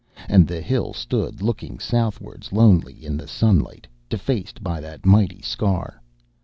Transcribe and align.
And 0.27 0.47
the 0.47 0.61
hill 0.61 0.93
stood 0.93 1.43
looking 1.43 1.77
southwards 1.77 2.51
lonely 2.51 3.05
in 3.05 3.17
the 3.17 3.27
sunlight, 3.27 3.85
defaced 4.09 4.63
by 4.63 4.81
that 4.81 5.05
mighty 5.05 5.43
scar. 5.43 6.01